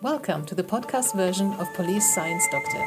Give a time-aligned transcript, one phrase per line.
[0.00, 2.86] Welcome to the podcast version of Police Science Doctor,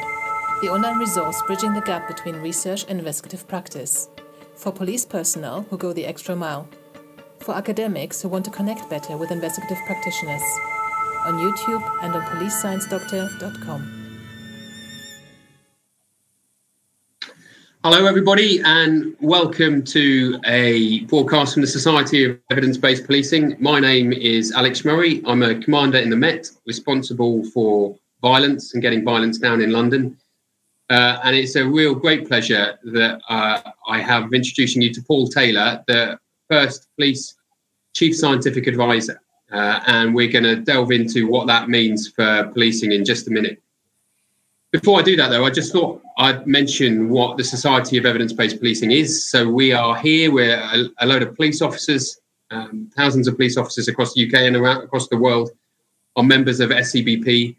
[0.61, 4.07] the online resource bridging the gap between research and investigative practice.
[4.55, 6.69] For police personnel who go the extra mile.
[7.41, 10.41] For academics who want to connect better with investigative practitioners.
[11.25, 14.00] On YouTube and on policesciencedoctor.com.
[17.83, 23.55] Hello, everybody, and welcome to a broadcast from the Society of Evidence Based Policing.
[23.57, 25.23] My name is Alex Murray.
[25.25, 30.15] I'm a commander in the Met, responsible for violence and getting violence down in London.
[30.91, 35.27] Uh, and it's a real great pleasure that uh, I have introducing you to Paul
[35.27, 36.19] Taylor, the
[36.51, 37.33] first police
[37.95, 39.19] chief scientific advisor.
[39.51, 43.31] Uh, and we're going to delve into what that means for policing in just a
[43.31, 43.59] minute.
[44.71, 48.31] Before I do that, though, I just thought I'd mention what the Society of Evidence
[48.31, 49.29] Based Policing is.
[49.29, 52.21] So we are here, we're a, a load of police officers,
[52.51, 55.51] um, thousands of police officers across the UK and around across the world
[56.15, 57.55] are members of SEBP.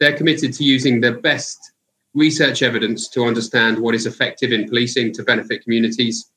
[0.00, 1.72] They're committed to using the best
[2.14, 6.30] research evidence to understand what is effective in policing to benefit communities.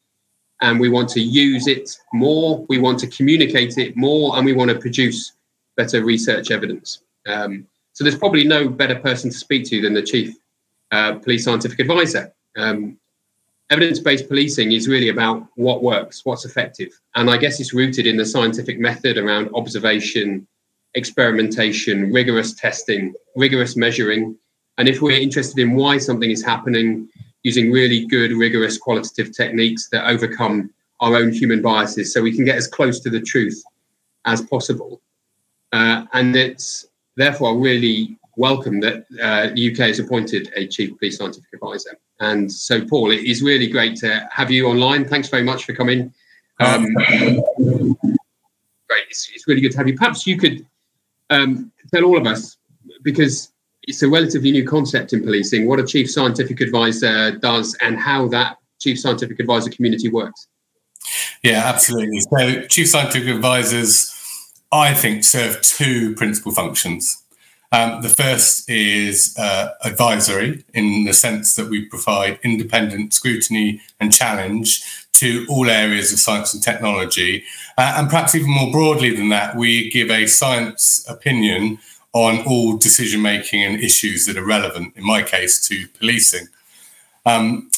[0.61, 4.51] And we want to use it more, we want to communicate it more, and we
[4.51, 5.31] want to produce
[5.77, 7.03] better research evidence.
[7.25, 7.65] Um,
[7.99, 10.37] so there's probably no better person to speak to than the chief
[10.91, 12.33] uh, police scientific advisor.
[12.55, 12.97] Um,
[13.71, 18.15] evidence-based policing is really about what works, what's effective, and I guess it's rooted in
[18.15, 20.47] the scientific method around observation,
[20.95, 24.37] experimentation, rigorous testing, rigorous measuring.
[24.77, 27.09] And if we're interested in why something is happening,
[27.43, 32.45] using really good, rigorous qualitative techniques that overcome our own human biases so we can
[32.45, 33.61] get as close to the truth
[34.23, 35.01] as possible.
[35.73, 36.85] Uh, and it's
[37.19, 41.97] therefore, I really welcome that uh, the UK has appointed a chief police scientific advisor.
[42.21, 45.05] And so, Paul, it is really great to have you online.
[45.05, 46.13] Thanks very much for coming.
[46.61, 47.43] Um, great,
[49.09, 49.97] it's, it's, really good to have you.
[49.97, 50.65] Perhaps you could
[51.29, 52.57] um, tell all of us,
[53.03, 53.51] because
[53.83, 58.27] it's a relatively new concept in policing, what a chief scientific advisor does and how
[58.29, 60.47] that chief scientific advisor community works.
[61.43, 62.19] Yeah, absolutely.
[62.19, 64.18] So, chief scientific advisors
[64.71, 67.23] I think, serve two principal functions.
[67.71, 74.11] Um, the first is uh, advisory in the sense that we provide independent scrutiny and
[74.11, 74.81] challenge
[75.13, 77.43] to all areas of science and technology.
[77.77, 81.77] Uh, and perhaps even more broadly than that, we give a science opinion
[82.13, 86.47] on all decision making and issues that are relevant, in my case, to policing.
[87.25, 87.69] Um,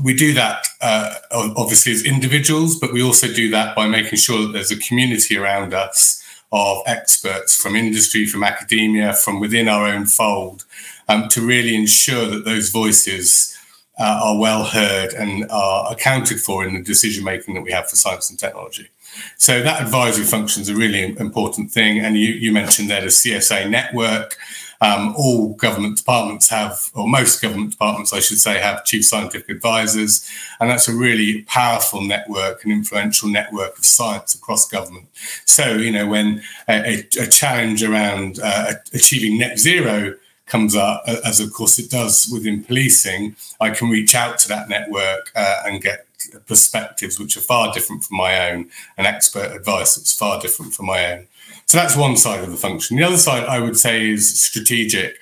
[0.00, 4.42] we do that uh, obviously as individuals, but we also do that by making sure
[4.42, 6.22] that there's a community around us
[6.52, 10.64] of experts from industry, from academia, from within our own fold,
[11.08, 13.56] um, to really ensure that those voices
[13.98, 17.88] uh, are well heard and are accounted for in the decision making that we have
[17.88, 18.88] for science and technology.
[19.36, 21.98] So that advisory function is a really important thing.
[21.98, 24.36] And you, you mentioned there the CSA network.
[24.80, 29.48] Um, all government departments have, or most government departments, I should say, have chief scientific
[29.48, 30.28] advisors.
[30.58, 35.06] And that's a really powerful network, an influential network of science across government.
[35.44, 40.14] So, you know, when a, a challenge around uh, achieving net zero
[40.46, 44.68] comes up, as of course it does within policing, I can reach out to that
[44.68, 46.06] network uh, and get
[46.46, 48.68] perspectives which are far different from my own
[48.98, 51.26] and expert advice that's far different from my own.
[51.70, 52.96] So that's one side of the function.
[52.96, 55.20] The other side, I would say, is strategic.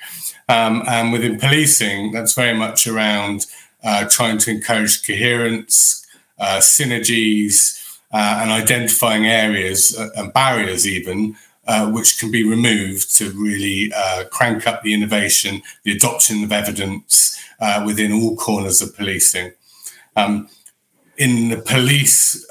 [0.48, 3.44] Um, and within policing, that's very much around
[3.84, 6.06] uh, trying to encourage coherence,
[6.38, 11.36] uh, synergies, uh, and identifying areas uh, and barriers, even
[11.66, 16.50] uh, which can be removed to really uh, crank up the innovation, the adoption of
[16.50, 17.38] evidence
[17.84, 19.53] within all corners of policing.
[20.16, 20.48] Um,
[21.19, 22.42] in the police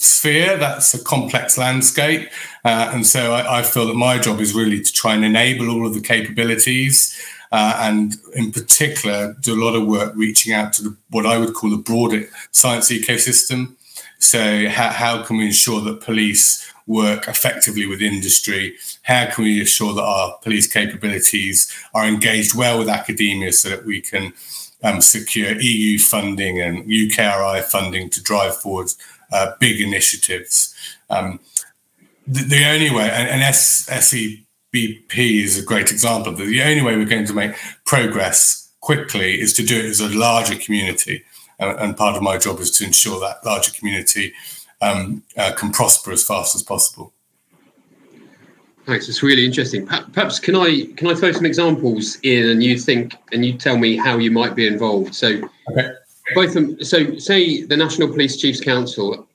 [0.00, 0.56] sphere.
[0.56, 2.30] That's a complex landscape.
[2.64, 5.70] Uh, and so I, I, feel that my job is really to try and enable
[5.70, 7.18] all of the capabilities.
[7.52, 11.38] Uh, and in particular, do a lot of work reaching out to the, what I
[11.38, 13.76] would call the broader science ecosystem.
[14.18, 18.76] So, how, how can we ensure that police work effectively with industry?
[19.02, 23.84] How can we ensure that our police capabilities are engaged well with academia so that
[23.86, 24.32] we can
[24.82, 28.88] um, secure EU funding and UKRI funding to drive forward
[29.32, 30.74] uh, big initiatives.
[31.08, 31.40] Um,
[32.30, 36.82] the, the, only way, and, and S, SEBP is a great example, but the only
[36.82, 37.54] way we're going to make
[37.84, 41.24] progress quickly is to do it as a larger community.
[41.58, 44.32] And, and part of my job is to ensure that larger community
[44.80, 47.12] um, uh, can prosper as fast as possible.
[48.86, 49.08] Thanks.
[49.08, 49.86] It's really interesting.
[49.86, 53.76] Perhaps can I can I throw some examples in, and you think, and you tell
[53.76, 55.14] me how you might be involved.
[55.14, 55.90] So, okay
[56.34, 56.84] both of them.
[56.84, 59.26] So, say the National Police Chiefs Council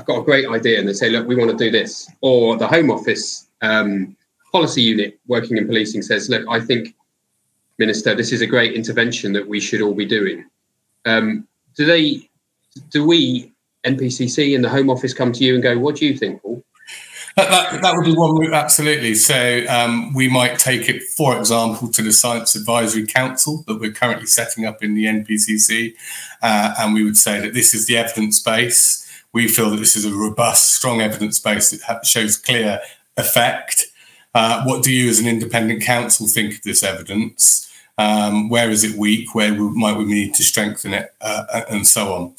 [0.00, 2.10] have got a great idea and they say, look, we want to do this.
[2.20, 4.16] Or the Home Office um,
[4.52, 6.94] policy unit working in policing says, look, I think,
[7.78, 10.44] Minister, this is a great intervention that we should all be doing.
[11.06, 12.28] Um, do they,
[12.90, 13.52] do we,
[13.84, 16.62] NPCC and the Home Office come to you and go, what do you think, Paul?
[17.36, 19.14] That, that, that, would be one route, absolutely.
[19.14, 23.92] So um, we might take it, for example, to the Science Advisory Council that we're
[23.92, 25.94] currently setting up in the NPCC,
[26.42, 28.99] uh, and we would say that this is the evidence base.
[29.32, 32.80] We feel that this is a robust, strong evidence base that shows clear
[33.16, 33.86] effect.
[34.34, 37.72] Uh, what do you, as an independent council, think of this evidence?
[37.98, 39.34] Um, where is it weak?
[39.34, 42.34] Where we, might we need to strengthen it, uh, and so on?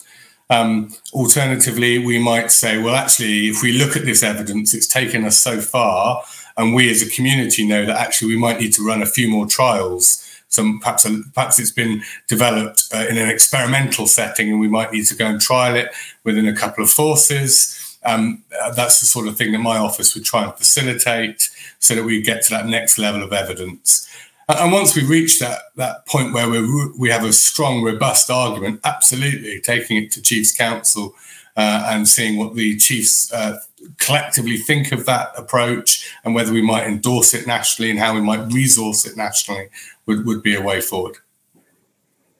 [0.49, 5.23] Um, alternatively, we might say, well, actually, if we look at this evidence, it's taken
[5.23, 6.23] us so far,
[6.57, 9.29] and we as a community know that actually we might need to run a few
[9.29, 10.27] more trials.
[10.51, 15.05] So perhaps, perhaps it's been developed uh, in an experimental setting, and we might need
[15.07, 15.89] to go and trial it
[16.23, 17.97] within a couple of forces.
[18.03, 21.49] Um, uh, that's the sort of thing that my office would try and facilitate,
[21.79, 24.07] so that we get to that next level of evidence.
[24.49, 26.61] And once we reach that that point where we
[26.99, 31.15] we have a strong, robust argument, absolutely taking it to Chiefs Council
[31.55, 33.57] uh, and seeing what the chiefs uh,
[33.97, 38.21] collectively think of that approach and whether we might endorse it nationally and how we
[38.21, 39.69] might resource it nationally
[40.11, 41.17] would, would be a way forward.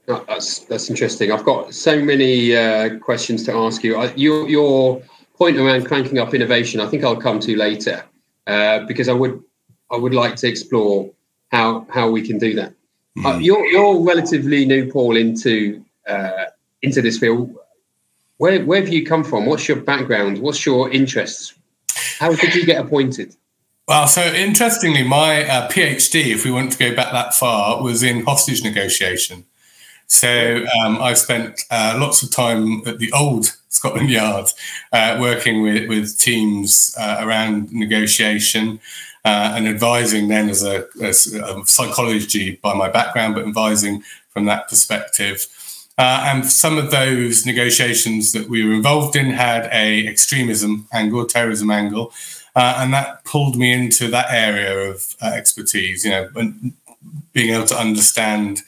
[0.08, 1.32] Oh, that's that's interesting.
[1.32, 4.02] I've got so many uh, questions to ask you.
[4.16, 5.02] Your your
[5.36, 8.04] point around cranking up innovation, I think I'll come to later
[8.48, 9.42] uh, because I would
[9.90, 11.10] I would like to explore
[11.52, 12.72] how how we can do that.
[12.72, 13.26] Mm-hmm.
[13.26, 16.46] Uh, you're you're relatively new, Paul, into uh,
[16.82, 17.56] into this field.
[18.38, 19.46] Where where have you come from?
[19.46, 20.40] What's your background?
[20.40, 21.54] What's your interests?
[22.20, 23.36] How did you get appointed?
[23.92, 28.04] Well, so interestingly, my uh, PhD, if we want to go back that far, was
[28.04, 29.44] in hostage negotiation.
[30.08, 34.48] So um, I've spent uh, lots of time at the old Scotland Yard
[34.94, 38.80] uh, working with, with teams uh, around negotiation
[39.26, 44.46] uh, and advising then as a, as a, psychology by my background, but advising from
[44.46, 45.48] that perspective.
[45.98, 51.26] Uh, and some of those negotiations that we were involved in had a extremism angle,
[51.26, 52.14] terrorism angle,
[52.56, 56.06] uh, and that pulled me into that area of uh, expertise.
[56.06, 56.30] You know,
[57.34, 58.62] being able to understand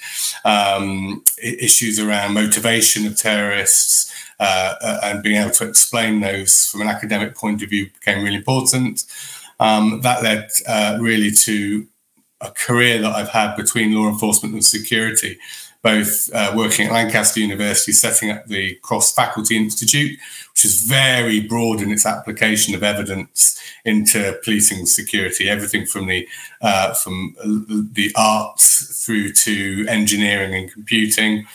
[0.46, 6.88] um, issues around motivation of terrorists uh, and being able to explain those from an
[6.88, 9.06] academic point of view became really important.
[9.60, 11.88] Um, that led uh, really to
[12.44, 15.40] a career that I've had between law enforcement and security,
[15.82, 20.18] both uh, working at Lancaster University, setting up the Cross Faculty Institute,
[20.52, 26.28] which is very broad in its application of evidence into policing security, everything from the
[26.62, 27.36] uh, from
[27.94, 31.46] the arts through to engineering and computing.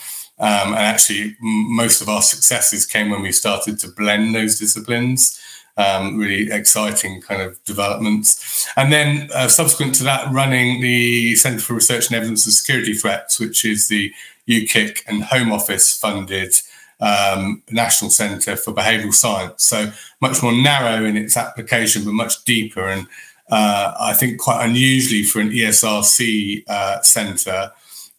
[0.41, 5.41] Um, and actually, most of our successes came when we started to blend those disciplines
[5.79, 8.69] um, really exciting kind of developments.
[8.77, 12.93] And then uh, subsequent to that, running the Centre for Research and Evidence of Security
[12.93, 14.13] Threats, which is the
[14.49, 16.55] UKIC and Home Office funded
[17.01, 19.63] um, National Centre for Behavioural Science.
[19.63, 22.89] So much more narrow in its application, but much deeper.
[22.89, 23.07] And
[23.49, 27.71] uh, I think quite unusually for an ESRC uh, centre,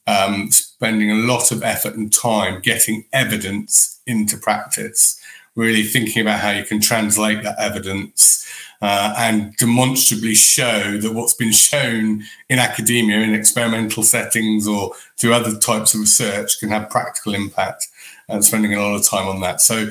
[0.08, 5.19] um, spending a lot of effort and time getting evidence into practice
[5.60, 8.48] really thinking about how you can translate that evidence
[8.82, 15.34] uh, and demonstrably show that what's been shown in academia in experimental settings or through
[15.34, 17.88] other types of research can have practical impact
[18.30, 19.60] and spending a lot of time on that.
[19.60, 19.90] So,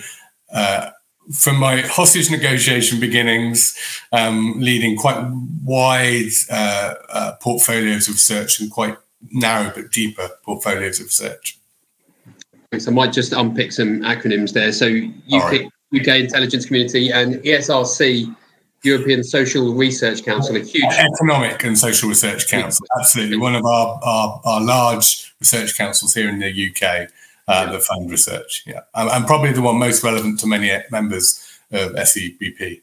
[0.52, 0.90] uh,
[1.34, 3.76] from my hostage negotiation beginnings,
[4.12, 5.22] um, leading quite
[5.62, 8.96] wide uh, uh portfolios of research and quite
[9.32, 11.57] narrow but deeper portfolios of research.
[12.72, 14.72] I might just unpick some acronyms there.
[14.72, 14.86] So
[15.34, 15.68] UK, right.
[15.94, 18.34] UK Intelligence Community and ESRC,
[18.82, 22.86] European Social Research Council, a huge economic and social research council.
[22.98, 27.06] Absolutely, one of our, our, our large research councils here in the UK uh,
[27.48, 27.72] yeah.
[27.72, 28.64] that fund research.
[28.66, 32.82] Yeah, and, and, probably the one most relevant to many members of SEBP.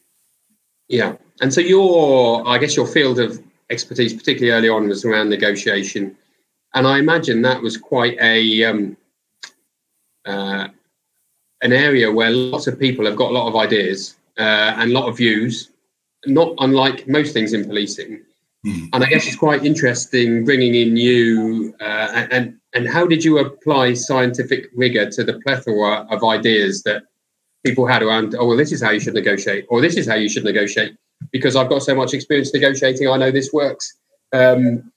[0.88, 5.30] Yeah, and so your, I guess, your field of expertise, particularly early on, was around
[5.30, 6.16] negotiation,
[6.74, 8.96] and I imagine that was quite a um,
[10.26, 10.68] uh,
[11.62, 14.94] an area where lots of people have got a lot of ideas uh, and a
[14.94, 15.70] lot of views,
[16.26, 18.22] not unlike most things in policing.
[18.66, 18.88] Mm.
[18.92, 23.38] And I guess it's quite interesting bringing in you uh, and and how did you
[23.38, 27.04] apply scientific rigor to the plethora of ideas that
[27.64, 28.34] people had around?
[28.38, 30.96] Oh well, this is how you should negotiate, or this is how you should negotiate.
[31.32, 33.94] Because I've got so much experience negotiating, I know this works.
[34.32, 34.92] Um,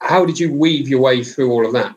[0.00, 1.96] how did you weave your way through all of that?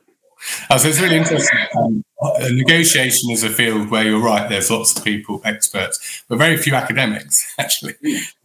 [0.70, 1.60] Uh, so it's really interesting.
[1.78, 2.04] Um,
[2.52, 4.50] negotiation is a field where you're right.
[4.50, 7.54] There's lots of people, experts, but very few academics.
[7.60, 7.96] Actually,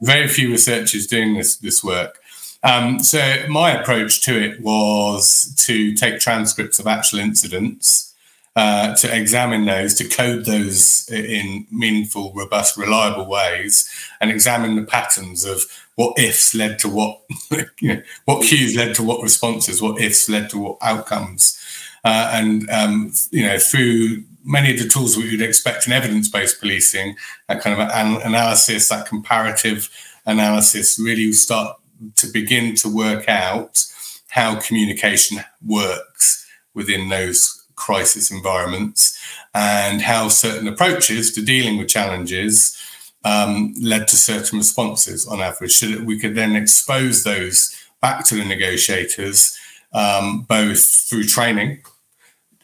[0.00, 2.18] very few researchers doing this this work.
[2.62, 8.14] Um, so my approach to it was to take transcripts of actual incidents,
[8.54, 14.82] uh, to examine those, to code those in meaningful, robust, reliable ways, and examine the
[14.82, 15.64] patterns of
[15.96, 17.20] what ifs led to what,
[17.80, 21.58] you know, what cues led to what responses, what ifs led to what outcomes,
[22.04, 26.60] uh, and um, you know through many of the tools we would expect in evidence-based
[26.60, 27.16] policing,
[27.48, 29.88] that kind of an analysis, that comparative
[30.26, 31.76] analysis, really start
[32.16, 33.84] to begin to work out
[34.28, 39.18] how communication works within those crisis environments
[39.54, 42.78] and how certain approaches to dealing with challenges
[43.24, 48.24] um, led to certain responses on average so that we could then expose those back
[48.24, 49.56] to the negotiators
[49.92, 51.82] um, both through training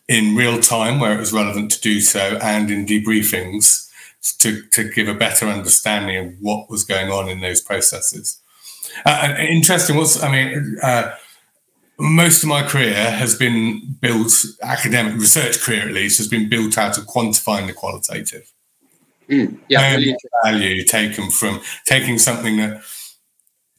[0.08, 3.88] in real time where it was relevant to do so and in debriefings
[4.38, 8.40] to, to give a better understanding of what was going on in those processes.
[9.04, 9.96] Uh, interesting.
[9.96, 11.14] What's I mean, uh,
[11.98, 16.78] most of my career has been built academic research career at least has been built
[16.78, 18.52] out of quantifying the qualitative.
[19.28, 22.82] Mm, yeah, really value taken from taking something that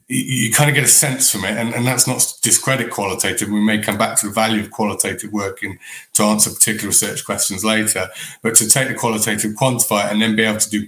[0.10, 3.48] you, you, kind of get a sense from it, and, and that's not discredit qualitative.
[3.50, 5.80] We may come back to the value of qualitative work in
[6.13, 8.10] to answer particular research questions later,
[8.42, 10.88] but to take the qualitative, quantify it, and then be able to do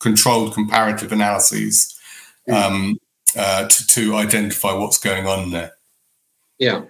[0.00, 1.92] controlled comparative analyses.
[2.48, 2.54] Mm.
[2.54, 3.00] Um,
[3.36, 5.72] uh, to, to identify what's going on there.
[6.58, 6.84] Yeah.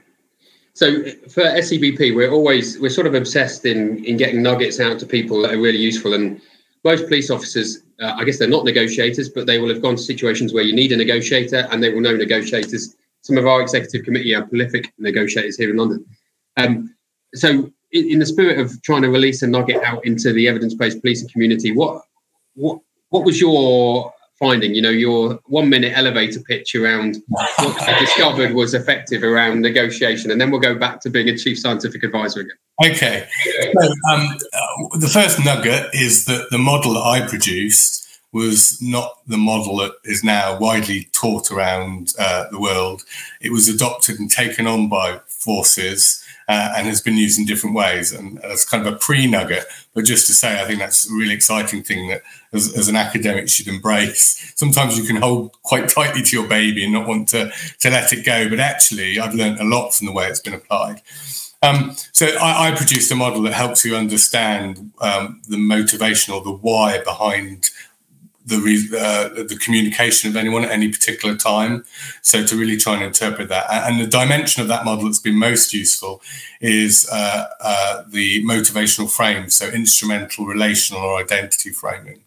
[0.74, 5.06] So for SEBP, we're always we're sort of obsessed in in getting nuggets out to
[5.06, 6.12] people that are really useful.
[6.12, 6.40] And
[6.84, 10.02] most police officers, uh, I guess they're not negotiators, but they will have gone to
[10.02, 12.96] situations where you need a negotiator, and they will know negotiators.
[13.22, 16.04] Some of our executive committee are prolific negotiators here in London.
[16.56, 16.94] Um,
[17.34, 21.00] so, in, in the spirit of trying to release a nugget out into the evidence-based
[21.00, 22.02] policing community, what
[22.54, 22.80] what
[23.10, 24.74] what was your finding.
[24.74, 30.30] You know, your one minute elevator pitch around what I discovered was effective around negotiation,
[30.30, 32.56] and then we'll go back to being a chief scientific advisor again.
[32.84, 33.26] Okay.
[33.44, 39.26] So, um, uh, the first nugget is that the model that I produced was not
[39.26, 43.02] the model that is now widely taught around uh, the world.
[43.40, 47.74] It was adopted and taken on by forces uh, and has been used in different
[47.74, 48.12] ways.
[48.12, 49.64] And that's kind of a pre nugget.
[49.94, 52.22] But just to say, I think that's a really exciting thing that
[52.52, 54.52] as, as, an academic should embrace.
[54.54, 58.12] Sometimes you can hold quite tightly to your baby and not want to, to let
[58.12, 58.48] it go.
[58.48, 61.02] But actually, I've learned a lot from the way it's been applied.
[61.62, 66.42] Um, so I, I, produced a model that helps you understand um, the motivation or
[66.42, 67.70] the why behind
[68.46, 71.84] the uh, the communication of anyone at any particular time.
[72.22, 75.38] So to really try and interpret that, and the dimension of that model that's been
[75.38, 76.22] most useful
[76.60, 82.20] is uh, uh, the motivational frame, so instrumental, relational, or identity framing.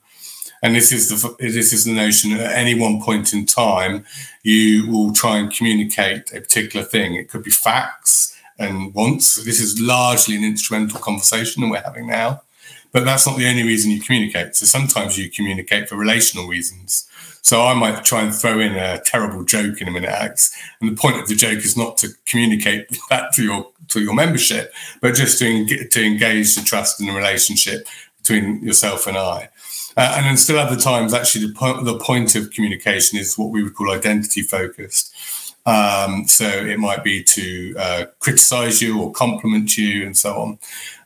[0.62, 4.06] And this is the this is the notion that at any one point in time,
[4.44, 7.16] you will try and communicate a particular thing.
[7.16, 9.42] It could be facts and wants.
[9.46, 12.42] This is largely an instrumental conversation that we're having now.
[12.92, 14.56] But that's not the only reason you communicate.
[14.56, 17.08] So sometimes you communicate for relational reasons.
[17.42, 20.92] So I might try and throw in a terrible joke in a minute Alex, and
[20.92, 24.72] the point of the joke is not to communicate that to your to your membership,
[25.02, 27.88] but just to, to engage the trust in the relationship
[28.20, 29.50] between yourself and I.
[29.98, 33.64] Uh, and then still other times, actually, the, the point of communication is what we
[33.64, 35.12] would call identity focused.
[35.66, 40.60] Um, so it might be to uh, criticize you or compliment you and so on.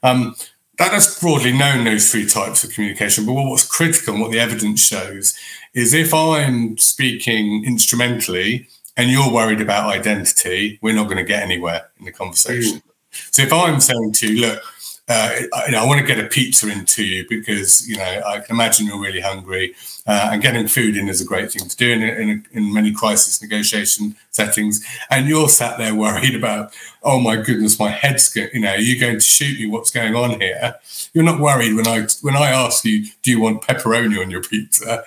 [0.04, 0.36] Um,
[0.78, 3.26] that's broadly known, those three types of communication.
[3.26, 5.38] But what's critical and what the evidence shows
[5.74, 11.44] is if I'm speaking instrumentally and you're worried about identity, we're not going to get
[11.44, 12.80] anywhere in the conversation.
[12.80, 12.84] Mm.
[13.32, 14.64] So if I'm saying to you, look,
[15.10, 15.42] uh,
[15.72, 18.88] know, I want to get a pizza into you because you know I can imagine
[18.88, 19.76] you're really hungry,
[20.08, 22.94] uh, and getting food in is a great thing to do in, in, in many
[22.94, 24.86] crisis negotiation settings.
[25.10, 28.50] And you're sat there worried about, oh my goodness, my head's going.
[28.54, 29.66] You know, are you going to shoot me?
[29.66, 30.76] What's going on here?
[31.14, 34.42] You're not worried when I when I ask you, do you want pepperoni on your
[34.42, 35.04] pizza?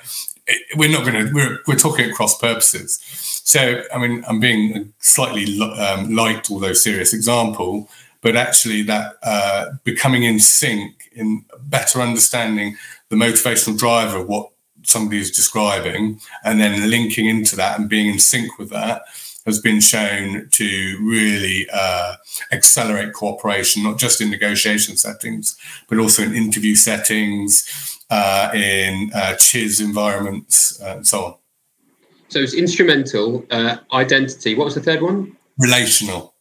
[0.76, 1.32] We're not going to.
[1.32, 2.98] We're we're talking at cross purposes.
[3.44, 7.88] So I mean, I'm being a slightly um, light, although serious example
[8.26, 12.76] but actually that uh, becoming in sync, in better understanding
[13.08, 14.50] the motivational driver of what
[14.82, 19.02] somebody is describing, and then linking into that and being in sync with that
[19.46, 22.16] has been shown to really uh,
[22.50, 25.56] accelerate cooperation, not just in negotiation settings,
[25.88, 31.34] but also in interview settings, uh, in uh, CHIS environments, uh, and so on.
[32.26, 34.56] So it's instrumental, uh, identity.
[34.56, 35.36] What was the third one?
[35.58, 36.34] Relational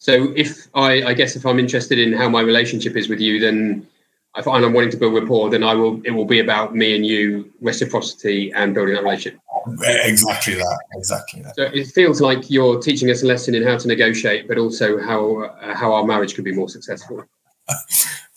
[0.00, 3.38] So if I, I guess if I'm interested in how my relationship is with you,
[3.38, 3.86] then
[4.36, 6.00] if I'm wanting to build rapport, then I will.
[6.04, 9.40] It will be about me and you, reciprocity, and building that relationship.
[9.82, 10.78] Exactly that.
[10.94, 11.56] Exactly that.
[11.56, 14.98] So it feels like you're teaching us a lesson in how to negotiate, but also
[14.98, 17.24] how uh, how our marriage could be more successful.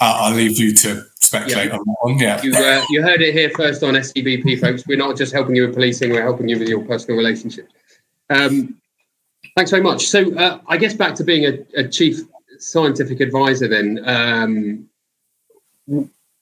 [0.01, 1.77] I'll leave you to speculate yeah.
[1.77, 2.19] on that one.
[2.19, 4.85] Yeah, you, uh, you heard it here first on SEBP, folks.
[4.85, 7.69] We're not just helping you with policing; we're helping you with your personal relationship.
[8.29, 8.77] Um,
[9.55, 10.07] thanks very much.
[10.07, 12.19] So, uh, I guess back to being a, a chief
[12.59, 14.01] scientific advisor, then.
[14.05, 14.89] Um,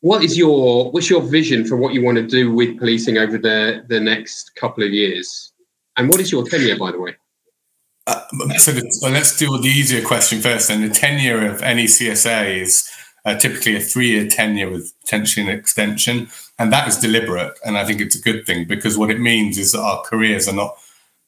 [0.01, 3.37] what is your what's your vision for what you want to do with policing over
[3.37, 5.53] the the next couple of years
[5.97, 7.15] and what is your tenure by the way
[8.07, 8.19] uh,
[8.57, 11.85] so the, well, let's deal with the easier question first then the tenure of any
[11.85, 12.89] csa is
[13.25, 16.27] uh, typically a three-year tenure with potentially an extension
[16.57, 19.57] and that is deliberate and i think it's a good thing because what it means
[19.57, 20.75] is that our careers are not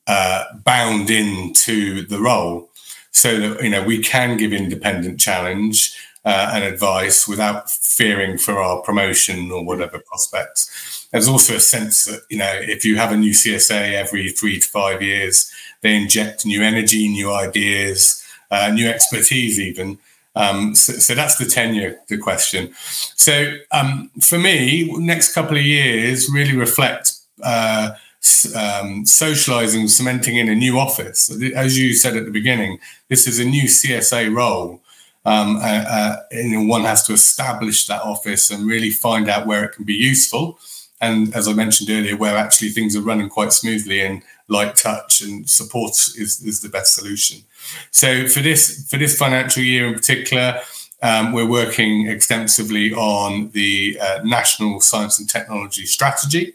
[0.07, 2.69] uh, bound into the role
[3.11, 5.95] so that you know we can give independent challenge
[6.25, 11.07] uh, and advice without fearing for our promotion or whatever prospects.
[11.11, 14.59] There's also a sense that, you know, if you have a new CSA every three
[14.59, 19.99] to five years, they inject new energy, new ideas, uh, new expertise, even.
[20.35, 22.73] Um, so, so, that's the tenure, the question.
[23.15, 27.91] So um, for me, next couple of years really reflect uh,
[28.55, 31.29] um, socializing, cementing in a new office.
[31.55, 34.81] As you said at the beginning, this is a new CSA role
[35.25, 39.63] um, uh, uh, and one has to establish that office and really find out where
[39.63, 40.59] it can be useful.
[40.99, 45.21] And as I mentioned earlier, where actually things are running quite smoothly and light touch
[45.21, 47.43] and support is, is the best solution.
[47.91, 50.59] So for this for this financial year in particular,
[51.01, 56.53] um, we're working extensively on the uh, National Science and Technology Strategy,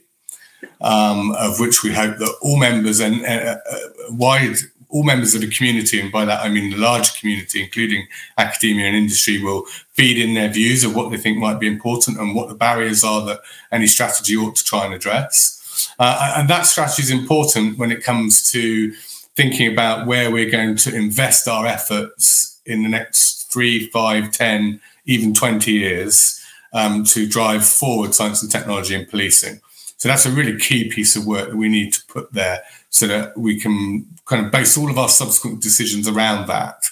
[0.81, 3.79] um, of which we hope that all members and uh, uh,
[4.11, 4.57] wide
[4.91, 8.07] all members of the community, and by that I mean the larger community, including
[8.39, 12.19] academia and industry, will feed in their views of what they think might be important
[12.19, 15.93] and what the barriers are that any strategy ought to try and address.
[15.99, 18.93] Uh, and that strategy is important when it comes to
[19.37, 24.81] thinking about where we're going to invest our efforts in the next three, five, ten,
[25.05, 29.61] even 20 years um, to drive forward science and technology and policing.
[29.99, 33.07] So that's a really key piece of work that we need to put there so
[33.09, 36.85] that we can kind of base all of our subsequent decisions around that.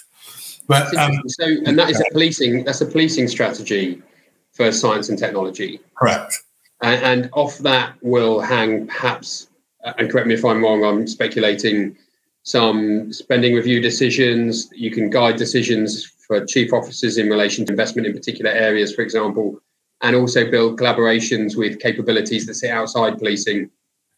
[0.67, 2.65] But um, so, and that is a policing.
[2.65, 4.01] That's a policing strategy
[4.51, 5.79] for science and technology.
[5.95, 6.33] Correct.
[6.81, 9.47] And, and off that will hang perhaps,
[9.85, 10.83] uh, and correct me if I'm wrong.
[10.83, 11.95] I'm speculating
[12.43, 14.69] some spending review decisions.
[14.73, 19.01] You can guide decisions for chief officers in relation to investment in particular areas, for
[19.01, 19.61] example,
[20.01, 23.69] and also build collaborations with capabilities that sit outside policing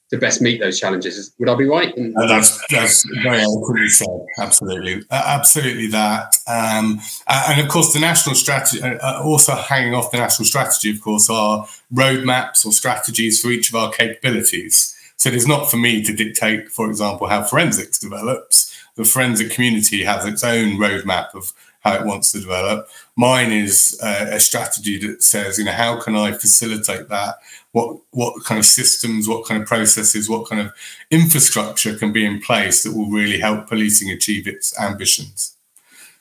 [0.09, 1.33] to best meet those challenges.
[1.37, 1.93] Would I be right?
[1.93, 4.07] Uh, that's that's very eloquently said.
[4.39, 6.35] Absolutely, uh, absolutely that.
[6.47, 8.81] Um, and of course, the national strategy.
[8.81, 13.49] Uh, uh, also hanging off the national strategy, of course, are roadmaps or strategies for
[13.49, 14.95] each of our capabilities.
[15.17, 18.75] So it is not for me to dictate, for example, how forensics develops.
[18.95, 22.89] The forensic community has its own roadmap of how it wants to develop.
[23.19, 27.35] Mine is uh, a strategy that says, you know, how can I facilitate that?
[27.73, 30.71] What what kind of systems, what kind of processes, what kind of
[31.11, 35.57] infrastructure can be in place that will really help policing achieve its ambitions?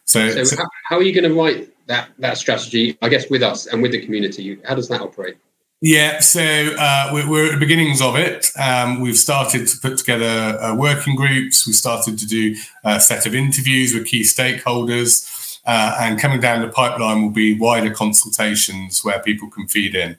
[0.06, 2.98] So, so, so how, how, are you going to write that that strategy?
[3.00, 5.36] I guess with us and with the community, how does that operate?
[5.80, 8.50] Yeah, so uh, we're, we're, at the beginnings of it.
[8.58, 11.64] Um, we've started to put together uh, working groups.
[11.64, 15.37] We started to do a set of interviews with key stakeholders.
[15.66, 20.18] Uh, and coming down the pipeline will be wider consultations where people can feed in.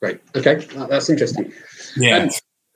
[0.00, 0.20] Great.
[0.34, 1.52] Okay, that's interesting.
[1.96, 2.18] Yeah.
[2.18, 2.30] Um,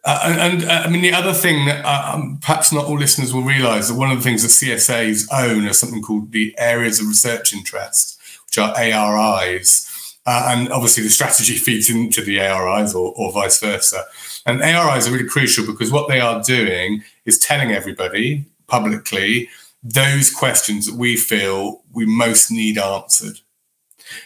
[0.05, 2.99] uh, and, and uh, I mean, the other thing that uh, um, perhaps not all
[2.99, 6.55] listeners will realise that one of the things that CSAs own are something called the
[6.59, 9.89] areas of research interest, which are ARIs.
[10.27, 14.05] Uh, and obviously, the strategy feeds into the ARIs or, or vice versa.
[14.45, 19.49] And ARIs are really crucial because what they are doing is telling everybody publicly
[19.83, 23.41] those questions that we feel we most need answered.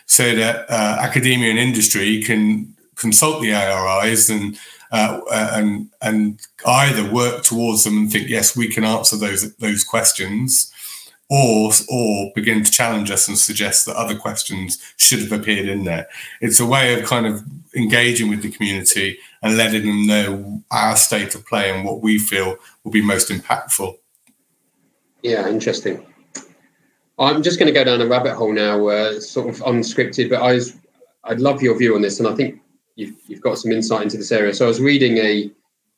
[0.06, 4.58] So that uh, academia and industry can consult the ARIs and
[4.92, 9.82] uh, and and either work towards them and think yes we can answer those those
[9.82, 10.72] questions
[11.28, 15.84] or or begin to challenge us and suggest that other questions should have appeared in
[15.84, 16.06] there.
[16.40, 17.42] It's a way of kind of
[17.74, 22.18] engaging with the community and letting them know our state of play and what we
[22.18, 23.96] feel will be most impactful
[25.26, 26.06] yeah, interesting.
[27.18, 30.40] I'm just going to go down a rabbit hole now, uh, sort of unscripted, but
[30.40, 30.76] I was,
[31.24, 32.60] I'd love your view on this, and I think
[32.94, 34.54] you've, you've got some insight into this area.
[34.54, 35.50] So I was reading a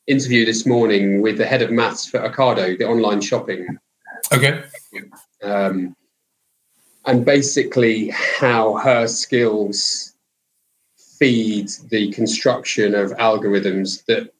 [0.06, 3.66] interview this morning with the head of maths for Ocado, the online shopping.
[4.32, 4.62] Okay.
[5.42, 5.94] Um,
[7.04, 10.14] and basically how her skills
[11.18, 14.32] feed the construction of algorithms that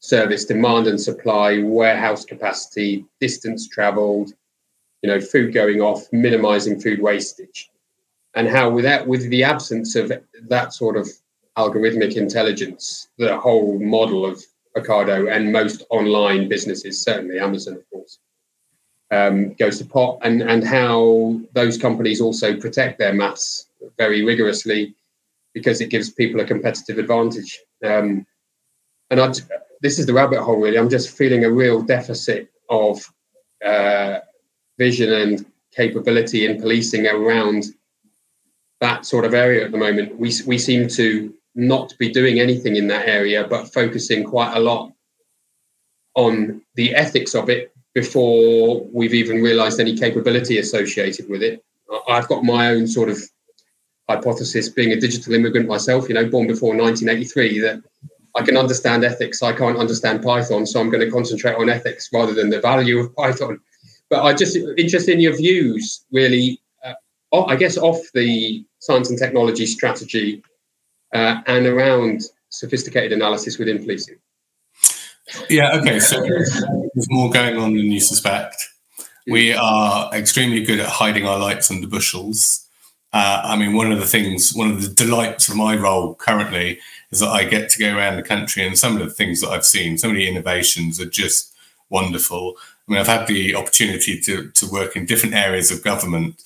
[0.00, 4.32] service demand and supply, warehouse capacity, distance traveled,
[5.02, 7.70] you know, food going off, minimizing food wastage,
[8.34, 10.12] and how without with the absence of
[10.48, 11.08] that sort of
[11.56, 14.42] algorithmic intelligence, the whole model of
[14.76, 18.18] Ocado and most online businesses, certainly Amazon, of course,
[19.10, 24.94] um, goes to pot, and and how those companies also protect their maths very rigorously
[25.54, 27.60] because it gives people a competitive advantage.
[27.82, 28.26] Um,
[29.10, 29.32] and I,
[29.80, 30.78] this is the rabbit hole, really.
[30.78, 33.04] I'm just feeling a real deficit of
[33.64, 34.18] uh,
[34.78, 37.64] vision and capability in policing around
[38.80, 40.18] that sort of area at the moment.
[40.18, 44.60] We we seem to not be doing anything in that area, but focusing quite a
[44.60, 44.92] lot
[46.14, 51.64] on the ethics of it before we've even realized any capability associated with it.
[52.08, 53.18] I've got my own sort of
[54.08, 57.82] hypothesis, being a digital immigrant myself, you know, born before 1983, that
[58.38, 59.42] I can understand ethics.
[59.42, 63.00] I can't understand Python, so I'm going to concentrate on ethics rather than the value
[63.00, 63.58] of Python.
[64.10, 66.60] But I just interested in your views, really.
[66.84, 70.42] Uh, I guess off the science and technology strategy
[71.12, 74.18] uh, and around sophisticated analysis within policing.
[75.50, 75.98] Yeah, okay.
[75.98, 78.56] So there's more going on than you suspect.
[79.26, 82.66] We are extremely good at hiding our lights under bushels.
[83.12, 86.78] Uh, I mean, one of the things, one of the delights of my role currently
[87.10, 89.48] is that I get to go around the country and some of the things that
[89.48, 91.54] I've seen, some of the innovations are just
[91.88, 92.54] wonderful.
[92.86, 96.42] I mean, I've had the opportunity to, to work in different areas of government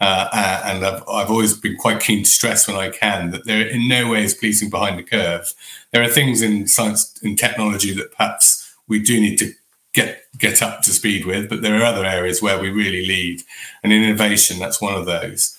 [0.00, 3.46] uh, uh, and I've, I've always been quite keen to stress when I can that
[3.46, 5.54] there in no way is policing behind the curve.
[5.92, 9.52] There are things in science and technology that perhaps we do need to
[9.92, 13.42] get get up to speed with, but there are other areas where we really lead.
[13.82, 15.56] And innovation, that's one of those.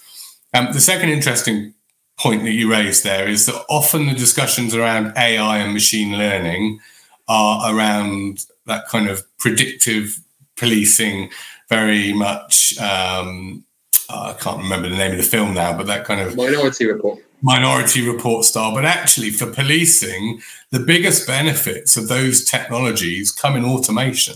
[0.53, 1.73] Um, the second interesting
[2.17, 6.80] point that you raised there is that often the discussions around AI and machine learning
[7.28, 10.19] are around that kind of predictive
[10.56, 11.30] policing,
[11.69, 13.65] very much um,
[14.10, 16.86] uh, I can't remember the name of the film now, but that kind of Minority
[16.86, 17.19] Report.
[17.41, 18.73] Minority Report style.
[18.73, 24.36] But actually, for policing, the biggest benefits of those technologies come in automation.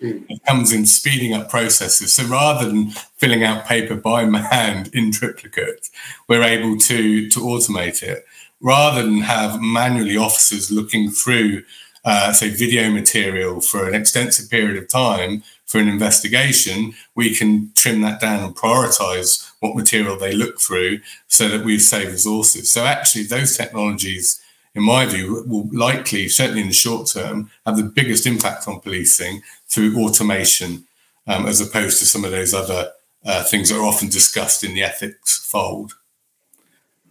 [0.00, 2.12] It comes in speeding up processes.
[2.14, 5.88] So rather than filling out paper by hand in triplicate,
[6.28, 8.24] we're able to to automate it.
[8.60, 11.62] Rather than have manually officers looking through,
[12.04, 17.72] uh, say, video material for an extensive period of time, for an investigation, we can
[17.74, 22.72] trim that down and prioritize what material they look through so that we save resources.
[22.72, 24.40] So actually, those technologies,
[24.76, 28.78] in my view, will likely, certainly in the short term, have the biggest impact on
[28.80, 30.84] policing through automation,
[31.26, 32.92] um, as opposed to some of those other
[33.24, 35.94] uh, things that are often discussed in the ethics fold.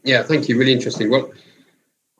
[0.04, 0.58] Yeah, thank you.
[0.58, 1.10] Really interesting.
[1.10, 1.34] Well,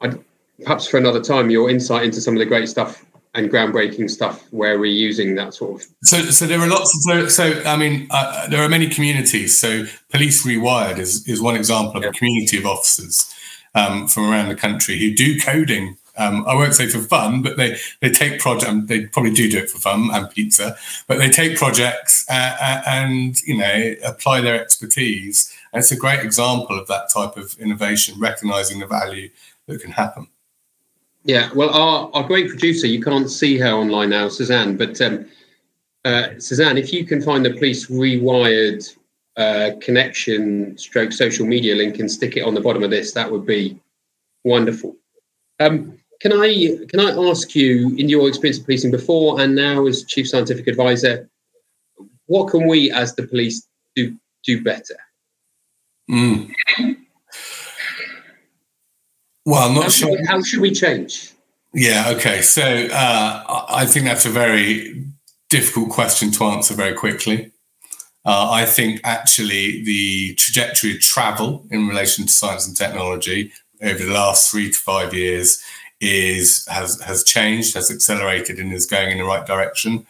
[0.01, 0.19] I'd,
[0.63, 3.05] perhaps for another time, your insight into some of the great stuff
[3.36, 5.88] and groundbreaking stuff where we're using that sort of.
[6.03, 7.27] So, so there are lots of so.
[7.27, 9.60] so I mean, uh, there are many communities.
[9.60, 12.10] So, Police Rewired is is one example of yeah.
[12.10, 13.35] a community of officers
[13.75, 15.97] um, from around the country who do coding.
[16.17, 18.69] Um, I won't say for fun, but they they take project.
[18.69, 22.55] Um, they probably do do it for fun and pizza, but they take projects uh,
[22.59, 25.53] uh, and you know apply their expertise.
[25.73, 29.29] And it's a great example of that type of innovation, recognizing the value
[29.67, 30.27] that can happen.
[31.25, 35.25] Yeah, well, our, our great producer, you can't see her online now, Suzanne, but um,
[36.05, 38.95] uh, Suzanne, if you can find the police rewired
[39.38, 43.32] uh, connection stroke social media link and stick it on the bottom of this, that
[43.32, 43.78] would be
[44.43, 44.95] wonderful.
[45.60, 49.86] Um, can I can I ask you, in your experience of policing before and now
[49.86, 51.30] as chief scientific advisor,
[52.28, 54.98] what can we as the police do do better?
[56.10, 56.52] Mm.
[59.45, 60.12] Well, I'm not how sure.
[60.12, 61.32] we, how should we change?
[61.74, 62.13] Yeah.
[62.15, 62.41] Okay.
[62.41, 65.06] So uh, I think that's a very
[65.50, 67.52] difficult question to answer very quickly.
[68.25, 74.03] Uh, I think actually the trajectory of travel in relation to science and technology over
[74.03, 75.63] the last three to five years
[76.01, 80.05] is has has changed, has accelerated, and is going in the right direction.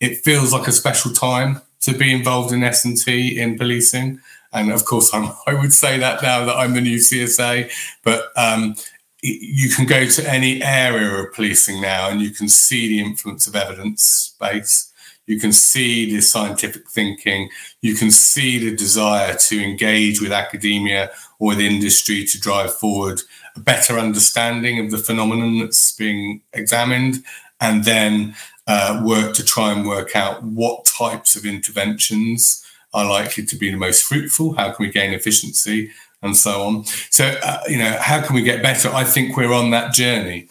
[0.00, 4.20] It feels like a special time to be involved in S and T in policing.
[4.52, 7.70] And of course, I'm, I would say that now that I'm the new CSA,
[8.02, 8.76] but um,
[9.22, 13.46] you can go to any area of policing now and you can see the influence
[13.46, 14.85] of evidence base.
[15.26, 17.50] You can see the scientific thinking.
[17.82, 23.22] You can see the desire to engage with academia or with industry to drive forward
[23.56, 27.24] a better understanding of the phenomenon that's being examined,
[27.60, 28.34] and then
[28.66, 33.70] uh, work to try and work out what types of interventions are likely to be
[33.70, 34.54] the most fruitful?
[34.54, 35.90] How can we gain efficiency
[36.22, 36.84] and so on?
[37.10, 38.88] So, uh, you know, how can we get better?
[38.88, 40.48] I think we're on that journey.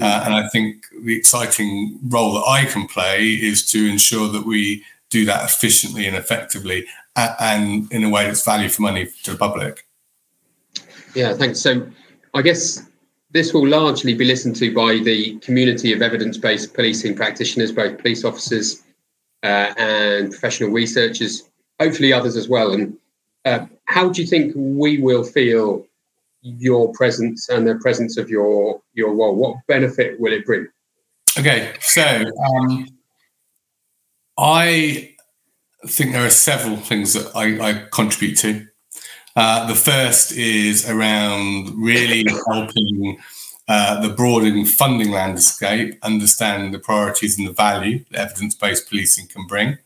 [0.00, 4.44] Uh, and I think the exciting role that I can play is to ensure that
[4.44, 9.32] we do that efficiently and effectively and in a way that's value for money to
[9.32, 9.86] the public.
[11.14, 11.60] Yeah, thanks.
[11.60, 11.86] So
[12.34, 12.86] I guess
[13.30, 17.98] this will largely be listened to by the community of evidence based policing practitioners, both
[17.98, 18.82] police officers
[19.42, 21.48] uh, and professional researchers,
[21.80, 22.72] hopefully others as well.
[22.72, 22.96] And
[23.44, 25.85] uh, how do you think we will feel
[26.58, 29.34] your presence and the presence of your your role?
[29.34, 30.68] What benefit will it bring?
[31.38, 32.88] Okay, so um,
[34.38, 35.14] I
[35.86, 38.66] think there are several things that I, I contribute to.
[39.34, 43.18] Uh, the first is around really helping
[43.68, 49.46] uh, the broadening funding landscape understand the priorities and the value that evidence-based policing can
[49.46, 49.76] bring,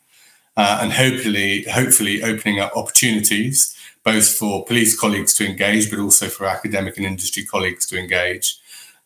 [0.56, 6.28] uh, and hopefully, hopefully opening up opportunities both for police colleagues to engage, but also
[6.28, 8.58] for academic and industry colleagues to engage.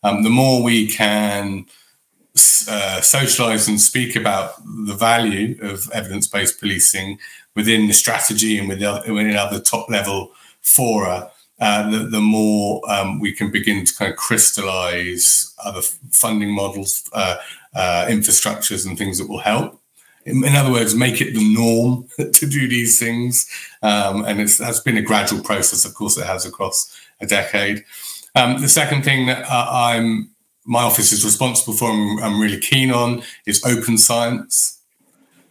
[0.03, 1.65] Um, the more we can
[2.69, 7.19] uh, socialize and speak about the value of evidence-based policing
[7.55, 10.31] within the strategy and within other top-level
[10.61, 15.81] fora, uh, the, the, more um, we can begin to kind of crystallize other
[16.11, 17.37] funding models, uh,
[17.73, 19.81] uh, infrastructures, and things that will help
[20.25, 23.49] in, other words, make it the norm to do these things.
[23.81, 25.85] Um, and it's that's been a gradual process.
[25.85, 27.85] Of course, it has across a decade.
[28.35, 30.31] Um, the second thing that uh, I'm
[30.65, 34.81] my office is responsible for and I'm really keen on is open science.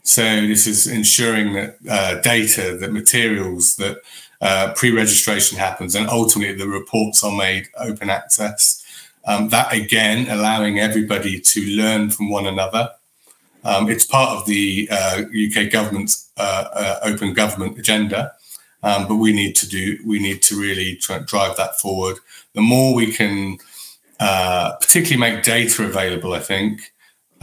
[0.03, 3.99] So this is ensuring that uh, data, that materials, that
[4.41, 8.83] uh, pre-registration happens, and ultimately the reports are made open access.
[9.27, 12.91] Um, that again, allowing everybody to learn from one another
[13.65, 18.33] um, it's part of the uh, UK government's uh, uh, open government agenda,
[18.83, 22.19] um, but we need to do we need to really drive that forward.
[22.55, 23.59] The more we can,
[24.21, 26.93] uh, particularly make data available, I think,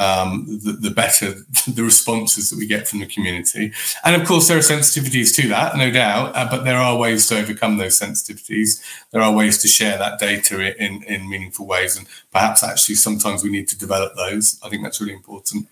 [0.02, 1.32] um, the, the, better
[1.68, 3.72] the responses that we get from the community.
[4.04, 7.28] And of course, there are sensitivities to that, no doubt, uh, but there are ways
[7.28, 8.82] to overcome those sensitivities.
[9.12, 11.98] There are ways to share that data in, in meaningful ways.
[11.98, 14.60] And perhaps actually sometimes we need to develop those.
[14.64, 15.68] I think that's really important.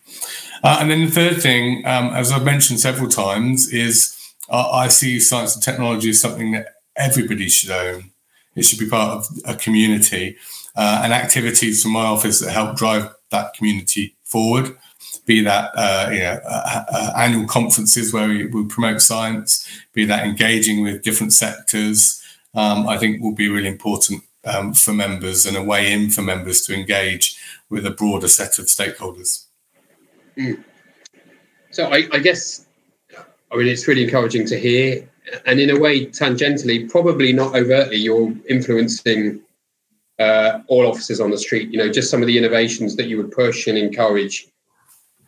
[0.64, 4.16] Uh, and then the third thing, um, as I've mentioned several times, is
[4.50, 8.12] uh, I see science and technology as something that everybody should own.
[8.56, 10.38] It should be part of a community
[10.76, 14.78] uh, and activities from my office that help drive that community forward.
[15.26, 20.06] Be that uh, you know uh, uh, annual conferences where we, we, promote science, be
[20.06, 22.22] that engaging with different sectors.
[22.56, 26.22] Um, I think will be really important um, for members and a way in for
[26.22, 27.38] members to engage
[27.70, 29.46] with a broader set of stakeholders.
[30.38, 30.64] Mm.
[31.72, 32.66] So I, I guess
[33.52, 35.08] I mean it's really encouraging to hear,
[35.46, 39.42] and in a way, tangentially, probably not overtly, you're influencing
[40.20, 41.72] uh, all officers on the street.
[41.72, 44.48] You know, just some of the innovations that you would push and encourage.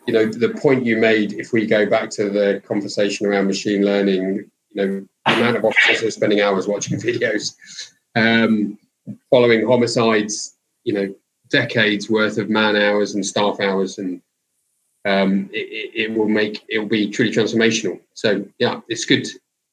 [0.08, 3.86] You know, the point you made, if we go back to the conversation around machine
[3.86, 7.56] learning, you know, the amount of officers who are spending hours watching videos,
[8.16, 8.78] um,
[9.30, 11.14] following homicides, you know,
[11.50, 14.22] decades worth of man hours and staff hours, and
[15.06, 18.00] um, it, it will make it will be truly transformational.
[18.14, 19.28] So, yeah, it's good.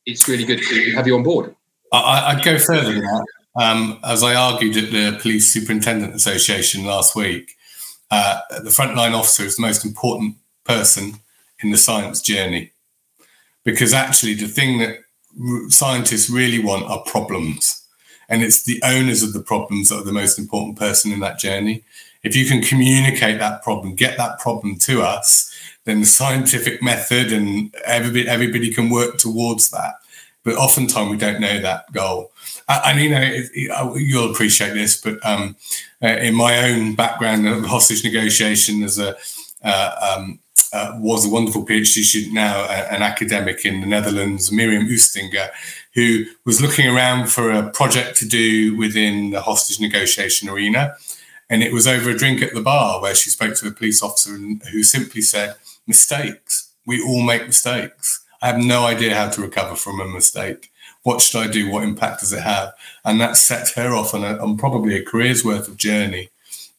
[0.07, 1.55] It's really good to have you on board.
[1.91, 3.27] I, would go further than that.
[3.59, 7.57] Um, as I argued at the Police Superintendent Association last week,
[8.09, 11.15] uh, the frontline officer is the most important person
[11.61, 12.71] in the science journey.
[13.65, 14.99] Because actually, the thing that
[15.71, 17.85] scientists really want are problems.
[18.29, 21.41] And it's the owners of the problems that are the most important person in that
[21.41, 21.83] journey.
[22.23, 25.53] If you can communicate that problem, get that problem to us,
[25.85, 29.95] then the scientific method and everybody, everybody can work towards that.
[30.49, 32.33] But oftentimes we don't know that goal.
[32.71, 35.57] And you know, it, it, you'll appreciate this, but um,
[36.03, 39.15] uh, in my own background of hostage negotiation, as a
[39.63, 40.39] uh, um,
[40.73, 45.51] uh, was a wonderful PhD student, now an academic in the Netherlands, Miriam Oostinga,
[45.93, 50.95] who was looking around for a project to do within the hostage negotiation arena.
[51.51, 54.03] And it was over a drink at the bar where she spoke to a police
[54.03, 54.31] officer
[54.73, 55.57] who simply said,
[55.87, 56.73] Mistakes.
[56.87, 58.25] We all make mistakes.
[58.41, 60.71] I have no idea how to recover from a mistake
[61.09, 61.71] what should I do?
[61.71, 62.75] What impact does it have?
[63.05, 66.29] And that set her off on, a, on probably a career's worth of journey,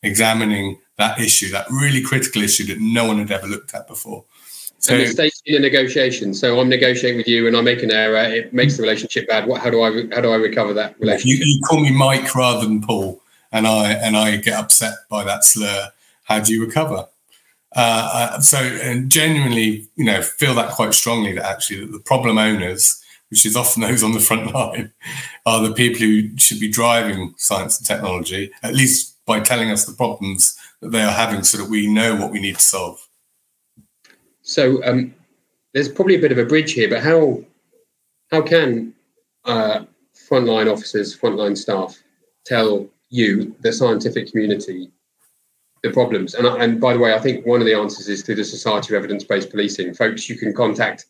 [0.04, 4.24] examining that issue, that really critical issue that no one had ever looked at before.
[4.78, 6.34] So and it's in a negotiation.
[6.34, 8.20] So I'm negotiating with you, and I make an error.
[8.20, 9.46] It makes the relationship bad.
[9.46, 9.62] What?
[9.62, 9.90] How do I?
[10.16, 11.40] How do I recover that relationship?
[11.40, 15.26] You, you call me Mike rather than Paul, and I and I get upset by
[15.26, 15.92] that slur.
[16.24, 17.08] How do you recover?
[17.76, 23.02] Uh, so, and genuinely, you know, feel that quite strongly that actually the problem owners,
[23.30, 24.92] which is often those on the front line,
[25.46, 29.86] are the people who should be driving science and technology, at least by telling us
[29.86, 33.08] the problems that they are having so that we know what we need to solve.
[34.42, 35.14] So um,
[35.74, 37.44] there's probably a bit of a bridge here, but how
[38.32, 38.94] how can
[39.46, 39.86] uh,
[40.30, 42.02] frontline officers, frontline staff
[42.46, 44.92] tell you, the scientific community,
[45.84, 46.34] the problems.
[46.34, 48.94] And, and by the way, I think one of the answers is through the Society
[48.94, 49.94] of Evidence Based Policing.
[49.94, 51.06] Folks, you can contact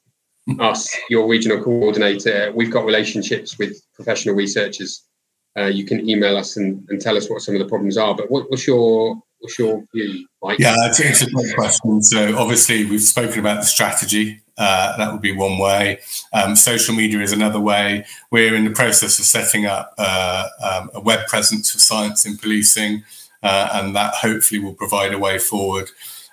[0.60, 2.52] us, your regional coordinator.
[2.56, 5.04] We've got relationships with professional researchers.
[5.58, 8.16] Uh, you can email us and, and tell us what some of the problems are.
[8.16, 10.60] But what, what's your what's your view, Mike?
[10.60, 12.02] Yeah, it's, it's a great question.
[12.02, 14.42] So obviously, we've spoken about the strategy.
[14.58, 16.00] Uh, that would be one way.
[16.34, 18.06] Um, social media is another way.
[18.30, 22.38] We're in the process of setting up uh, um, a web presence for science in
[22.38, 23.04] policing
[23.44, 25.90] uh, and that hopefully will provide a way forward.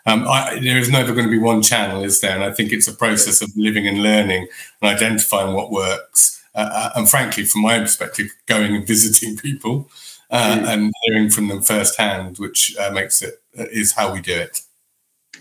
[0.06, 2.34] Um, I, there is never going to be one channel, is there?
[2.34, 4.46] And I think it's a process of living and learning
[4.80, 6.42] and identifying what works.
[6.54, 9.90] Uh, uh and frankly, from my perspective, going and visiting people
[10.30, 10.68] uh, mm.
[10.68, 13.64] and hearing from them firsthand, which uh, makes it uh,
[13.96, 14.60] how we do it.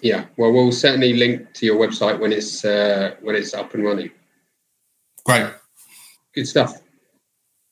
[0.02, 4.12] Yeah, well, we'll certainly link to your website when it's when it's up and running.
[5.26, 5.48] Great,
[6.34, 6.82] good stuff.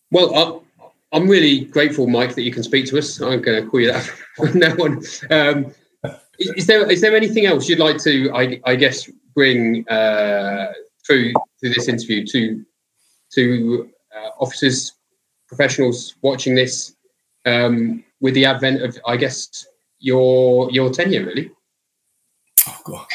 [0.09, 0.62] Well,
[1.13, 3.21] I'm really grateful, Mike, that you can speak to us.
[3.21, 4.03] I'm going to call you that
[4.35, 5.03] from now on.
[5.29, 5.73] Um,
[6.39, 10.73] is there is there anything else you'd like to, I, I guess, bring uh,
[11.05, 12.65] through through this interview to
[13.35, 14.93] to uh, officers,
[15.47, 16.95] professionals watching this
[17.45, 19.67] um, with the advent of, I guess,
[19.99, 21.51] your your tenure, really?
[22.67, 23.05] Oh God.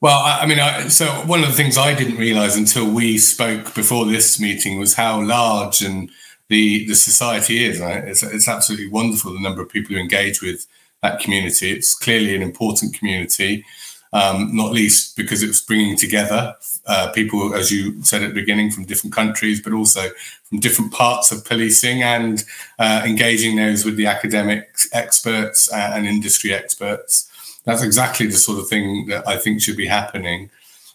[0.00, 3.16] Well, I, I mean, I, so one of the things I didn't realise until we
[3.16, 6.10] spoke before this meeting was how large and
[6.48, 7.80] the the society is.
[7.80, 10.66] It's, it's absolutely wonderful the number of people who engage with
[11.02, 11.72] that community.
[11.72, 13.64] It's clearly an important community,
[14.12, 16.54] um, not least because it's bringing together
[16.86, 20.08] uh, people, as you said at the beginning, from different countries, but also
[20.44, 22.44] from different parts of policing and
[22.78, 27.30] uh, engaging those with the academic experts and industry experts.
[27.64, 30.50] That's exactly the sort of thing that I think should be happening.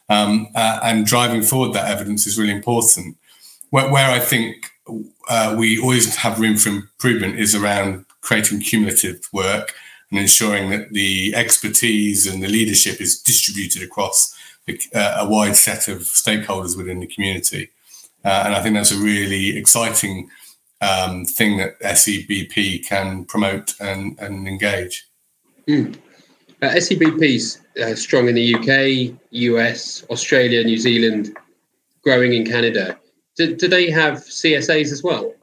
[0.09, 3.17] Um, uh, and driving forward that evidence is really important.
[3.69, 4.70] Where, where I think
[5.29, 9.73] uh, we always have room for improvement is around creating cumulative work
[10.09, 15.55] and ensuring that the expertise and the leadership is distributed across the, uh, a wide
[15.55, 17.69] set of stakeholders within the community.
[18.23, 20.29] Uh, and I think that's a really exciting
[20.81, 25.07] um, thing that SEBP can promote and, and engage.
[25.67, 25.97] Mm.
[26.61, 31.35] Uh, SEBP's uh, strong in the UK, US, Australia, New Zealand,
[32.03, 32.97] growing in Canada.
[33.35, 35.33] Do, do they have CSAs as well?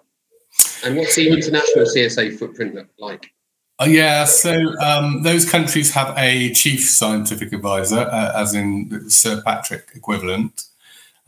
[0.84, 3.32] And what's the international CSA footprint look like?
[3.80, 9.40] Uh, yeah, so um, those countries have a chief scientific advisor, uh, as in Sir
[9.44, 10.64] Patrick equivalent,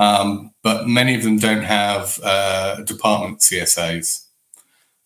[0.00, 4.26] um, but many of them don't have uh, department CSAs.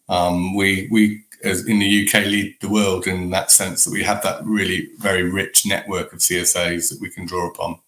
[0.08, 4.22] Um, we we in the UK lead the world in that sense that we have
[4.22, 7.78] that really very rich network of CSAs that we can draw upon.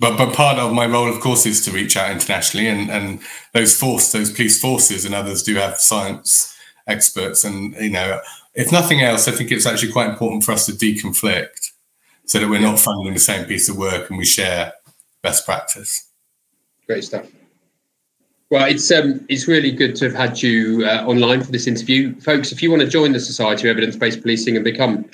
[0.00, 3.20] But but part of my role, of course, is to reach out internationally, and and
[3.52, 6.54] those force, those police forces, and others do have science
[6.86, 8.20] experts, and you know,
[8.54, 11.72] if nothing else, I think it's actually quite important for us to deconflict,
[12.26, 14.72] so that we're not funding the same piece of work and we share
[15.22, 16.10] best practice.
[16.86, 17.26] Great stuff.
[18.50, 22.14] Well, it's um, it's really good to have had you uh, online for this interview,
[22.20, 22.52] folks.
[22.52, 25.06] If you want to join the Society of Evidence-Based Policing and become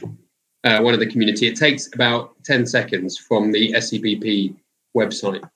[0.65, 4.57] uh, one of the community, it takes about ten seconds from the SEBP
[4.97, 5.49] website.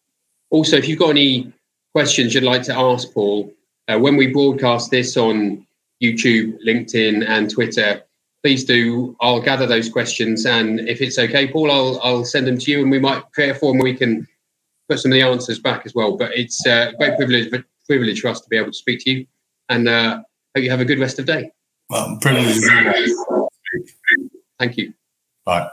[0.51, 1.53] Also, if you've got any
[1.95, 3.53] questions you'd like to ask Paul,
[3.89, 5.67] uh, when we broadcast this on
[6.03, 8.03] YouTube, LinkedIn, and Twitter,
[8.43, 9.17] please do.
[9.21, 12.83] I'll gather those questions, and if it's okay, Paul, I'll I'll send them to you,
[12.83, 14.29] and we might create a form where we can
[14.89, 16.17] put some of the answers back as well.
[16.17, 17.51] But it's uh, a great privilege,
[17.87, 19.27] privilege for us to be able to speak to you,
[19.69, 20.23] and uh,
[20.55, 21.51] hope you have a good rest of the day.
[21.89, 22.61] Well, privilege.
[24.59, 24.95] Thank you.
[25.45, 25.69] Bye.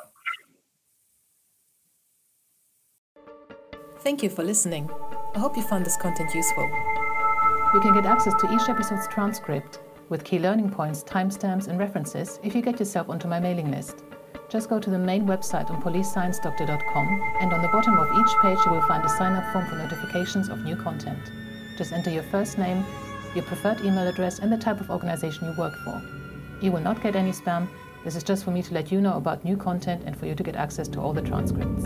[4.04, 4.90] Thank you for listening.
[5.36, 6.64] I hope you found this content useful.
[7.72, 9.78] You can get access to each episode's transcript
[10.10, 14.04] with key learning points, timestamps, and references if you get yourself onto my mailing list.
[14.50, 18.58] Just go to the main website on policesciencedoctor.com, and on the bottom of each page,
[18.66, 21.32] you will find a sign up form for notifications of new content.
[21.78, 22.84] Just enter your first name,
[23.36, 26.02] your preferred email address, and the type of organization you work for.
[26.60, 27.68] You will not get any spam.
[28.04, 30.34] This is just for me to let you know about new content and for you
[30.34, 31.86] to get access to all the transcripts.